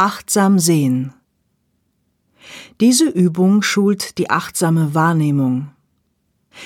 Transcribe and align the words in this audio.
Achtsam 0.00 0.58
sehen. 0.58 1.12
Diese 2.80 3.06
Übung 3.06 3.60
schult 3.60 4.16
die 4.16 4.30
achtsame 4.30 4.94
Wahrnehmung. 4.94 5.72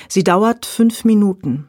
Sie 0.09 0.23
dauert 0.23 0.67
fünf 0.67 1.05
Minuten. 1.05 1.67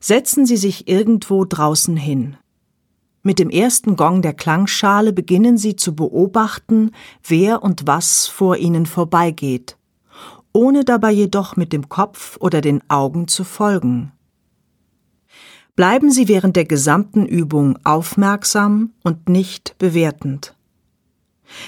Setzen 0.00 0.46
Sie 0.46 0.56
sich 0.56 0.88
irgendwo 0.88 1.44
draußen 1.44 1.98
hin. 1.98 2.38
Mit 3.22 3.40
dem 3.40 3.50
ersten 3.50 3.94
Gong 3.94 4.22
der 4.22 4.32
Klangschale 4.32 5.12
beginnen 5.12 5.58
Sie 5.58 5.76
zu 5.76 5.94
beobachten, 5.94 6.92
wer 7.22 7.62
und 7.62 7.86
was 7.86 8.26
vor 8.26 8.56
Ihnen 8.56 8.86
vorbeigeht, 8.86 9.76
ohne 10.54 10.86
dabei 10.86 11.12
jedoch 11.12 11.56
mit 11.56 11.74
dem 11.74 11.90
Kopf 11.90 12.38
oder 12.40 12.62
den 12.62 12.80
Augen 12.88 13.28
zu 13.28 13.44
folgen. 13.44 14.12
Bleiben 15.74 16.10
Sie 16.10 16.28
während 16.28 16.56
der 16.56 16.66
gesamten 16.66 17.24
Übung 17.24 17.78
aufmerksam 17.82 18.92
und 19.02 19.30
nicht 19.30 19.74
bewertend. 19.78 20.54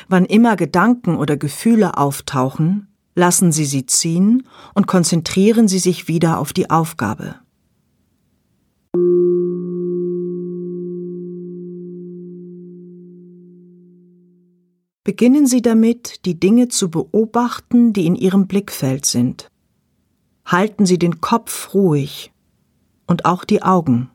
Wann 0.08 0.26
immer 0.26 0.56
Gedanken 0.56 1.16
oder 1.16 1.38
Gefühle 1.38 1.96
auftauchen, 1.96 2.88
lassen 3.14 3.50
Sie 3.50 3.64
sie 3.64 3.86
ziehen 3.86 4.46
und 4.74 4.86
konzentrieren 4.86 5.68
Sie 5.68 5.78
sich 5.78 6.06
wieder 6.06 6.38
auf 6.38 6.52
die 6.52 6.68
Aufgabe. 6.68 7.36
Beginnen 15.02 15.46
Sie 15.46 15.62
damit, 15.62 16.26
die 16.26 16.38
Dinge 16.38 16.68
zu 16.68 16.90
beobachten, 16.90 17.94
die 17.94 18.04
in 18.04 18.16
Ihrem 18.16 18.48
Blickfeld 18.48 19.06
sind. 19.06 19.48
Halten 20.44 20.84
Sie 20.84 20.98
den 20.98 21.22
Kopf 21.22 21.72
ruhig 21.72 22.33
und 23.06 23.24
auch 23.24 23.44
die 23.44 23.62
Augen. 23.62 24.10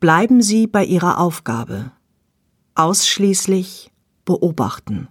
Bleiben 0.00 0.40
Sie 0.40 0.66
bei 0.66 0.82
Ihrer 0.82 1.18
Aufgabe. 1.18 1.92
Ausschließlich 2.74 3.92
beobachten. 4.24 5.08